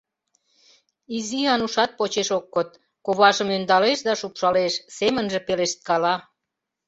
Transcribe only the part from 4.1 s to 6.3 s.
шупшалеш, семынже пелешткала: